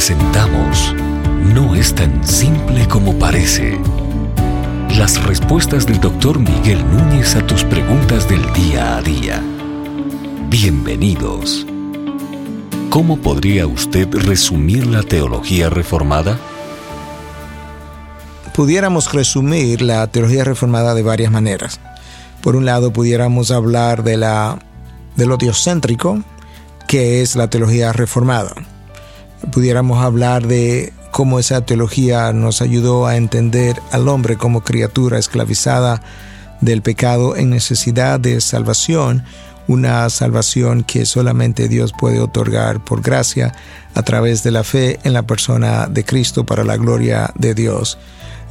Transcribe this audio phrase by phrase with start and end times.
[0.00, 0.94] presentamos
[1.54, 3.78] No es tan simple como parece.
[4.96, 9.42] Las respuestas del doctor Miguel Núñez a tus preguntas del día a día.
[10.48, 11.66] Bienvenidos.
[12.88, 16.38] ¿Cómo podría usted resumir la teología reformada?
[18.54, 21.78] Pudiéramos resumir la teología reformada de varias maneras.
[22.40, 24.60] Por un lado, pudiéramos hablar de, la,
[25.16, 26.22] de lo diocéntrico,
[26.88, 28.54] que es la teología reformada.
[29.52, 36.02] Pudiéramos hablar de cómo esa teología nos ayudó a entender al hombre como criatura esclavizada
[36.60, 39.24] del pecado en necesidad de salvación,
[39.66, 43.54] una salvación que solamente Dios puede otorgar por gracia
[43.94, 47.98] a través de la fe en la persona de Cristo para la gloria de Dios.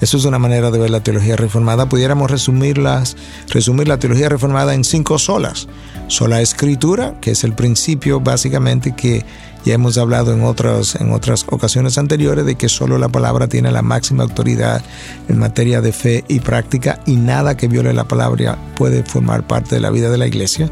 [0.01, 1.89] Eso es una manera de ver la teología reformada.
[1.89, 3.17] Pudiéramos resumirlas,
[3.49, 5.67] resumir la teología reformada en cinco solas.
[6.09, 9.23] Sola escritura, que es el principio básicamente que
[9.63, 13.71] ya hemos hablado en otras, en otras ocasiones anteriores de que solo la palabra tiene
[13.71, 14.81] la máxima autoridad
[15.27, 19.75] en materia de fe y práctica y nada que viole la palabra puede formar parte
[19.75, 20.69] de la vida de la iglesia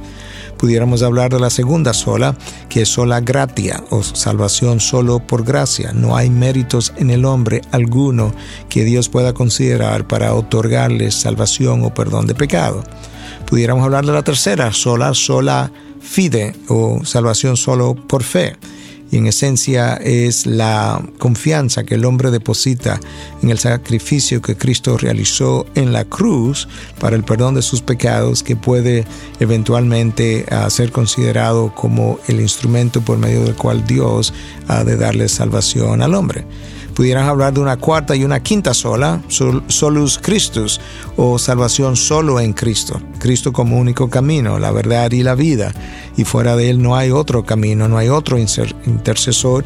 [0.57, 2.35] pudiéramos hablar de la segunda sola,
[2.67, 5.93] que es sola gratia o salvación solo por gracia.
[5.93, 8.33] No hay méritos en el hombre alguno
[8.67, 12.83] que Dios pueda considerar para otorgarle salvación o perdón de pecado.
[13.47, 18.57] Pudiéramos hablar de la tercera, sola, sola fide o salvación solo por fe.
[19.09, 22.99] Y en esencia es la confianza que el hombre deposita
[23.41, 26.67] en el sacrificio que Cristo realizó en la cruz
[26.99, 29.05] para el perdón de sus pecados que puede
[29.39, 34.33] eventualmente ah, ser considerado como el instrumento por medio del cual Dios
[34.67, 36.45] ha de darle salvación al hombre
[36.97, 40.81] pudieran hablar de una cuarta y una quinta sola, solus Christus,
[41.15, 45.71] o salvación solo en Cristo, Cristo como único camino, la verdad y la vida,
[46.17, 49.63] y fuera de él no hay otro camino, no hay otro intercesor,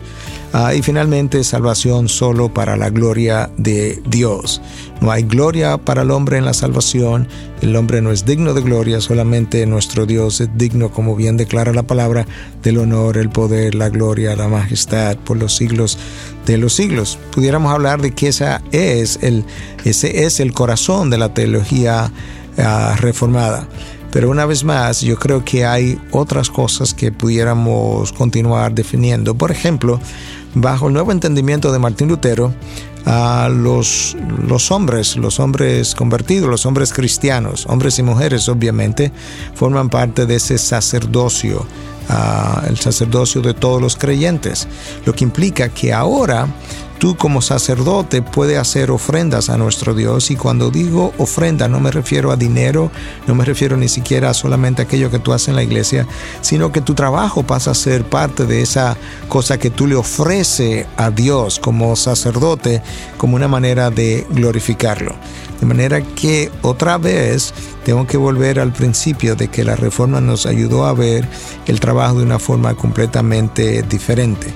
[0.54, 4.62] Ah, y finalmente, salvación solo para la gloria de Dios.
[5.00, 7.30] No hay gloria para el hombre en la salvación.
[7.62, 11.72] El hombre no es digno de gloria, solamente nuestro Dios es digno, como bien declara
[11.72, 12.28] la palabra,
[12.64, 15.98] del honor, el poder, la gloria, la majestad por los siglos
[16.46, 17.18] de los siglos.
[17.32, 19.46] Pudiéramos hablar de que esa es el,
[19.86, 22.12] ese es el corazón de la teología
[22.58, 23.68] ah, reformada.
[24.12, 29.36] Pero una vez más, yo creo que hay otras cosas que pudiéramos continuar definiendo.
[29.36, 30.02] Por ejemplo,
[30.54, 32.54] bajo el nuevo entendimiento de Martín Lutero,
[33.06, 34.16] a los,
[34.48, 39.12] los hombres, los hombres convertidos, los hombres cristianos, hombres y mujeres obviamente,
[39.56, 41.66] forman parte de ese sacerdocio,
[42.68, 44.68] el sacerdocio de todos los creyentes,
[45.06, 46.48] lo que implica que ahora
[47.02, 51.90] tú como sacerdote puedes hacer ofrendas a nuestro Dios y cuando digo ofrenda no me
[51.90, 52.92] refiero a dinero,
[53.26, 56.06] no me refiero ni siquiera a solamente aquello que tú haces en la iglesia,
[56.42, 58.98] sino que tu trabajo pasa a ser parte de esa
[59.30, 62.84] cosa que tú le ofreces a Dios como sacerdote
[63.18, 65.16] como una manera de glorificarlo.
[65.60, 67.52] De manera que otra vez
[67.84, 71.28] tengo que volver al principio de que la reforma nos ayudó a ver
[71.68, 74.48] el trabajo de una forma completamente diferente.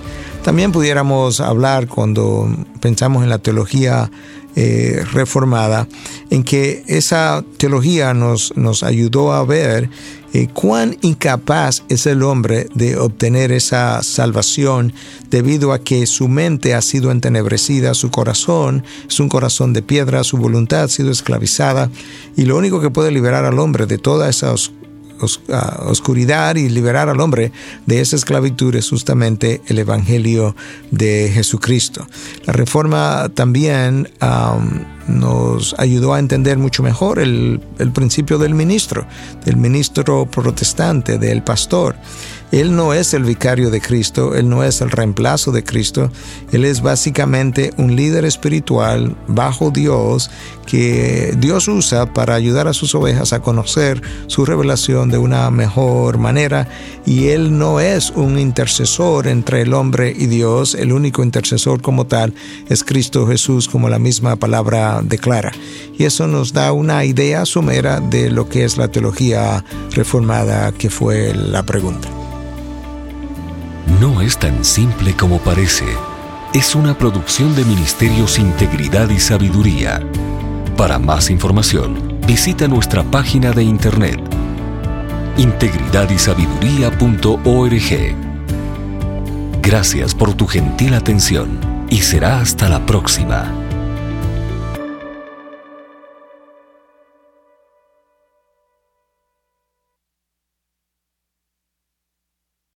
[0.43, 2.47] También pudiéramos hablar cuando
[2.79, 4.11] pensamos en la teología
[4.55, 5.87] eh, reformada,
[6.29, 9.89] en que esa teología nos, nos ayudó a ver
[10.35, 14.91] eh, cuán incapaz es el hombre de obtener esa salvación
[15.29, 20.25] debido a que su mente ha sido entenebrecida, su corazón es un corazón de piedra,
[20.25, 21.89] su voluntad ha sido esclavizada
[22.35, 24.53] y lo único que puede liberar al hombre de toda esa
[25.87, 27.53] oscuridad y liberar al hombre
[27.85, 30.53] de esa esclavitud es justamente el Evangelio
[30.91, 32.05] de Jesucristo.
[32.45, 34.09] La reforma también
[35.07, 39.05] nos ayudó a entender mucho mejor el, el principio del ministro,
[39.43, 41.95] del ministro protestante, del pastor.
[42.51, 46.11] Él no es el vicario de Cristo, Él no es el reemplazo de Cristo,
[46.51, 50.29] Él es básicamente un líder espiritual bajo Dios
[50.65, 56.17] que Dios usa para ayudar a sus ovejas a conocer su revelación de una mejor
[56.17, 56.67] manera
[57.05, 62.07] y Él no es un intercesor entre el hombre y Dios, el único intercesor como
[62.07, 62.33] tal
[62.69, 65.51] es Cristo Jesús como la misma palabra declara.
[65.97, 70.89] Y eso nos da una idea somera de lo que es la teología reformada que
[70.89, 72.09] fue la pregunta.
[73.99, 75.85] No es tan simple como parece.
[76.53, 80.01] Es una producción de Ministerios Integridad y Sabiduría.
[80.77, 84.19] Para más información, visita nuestra página de internet
[85.37, 88.15] integridadysabiduría.org.
[89.61, 91.59] Gracias por tu gentil atención
[91.89, 93.64] y será hasta la próxima.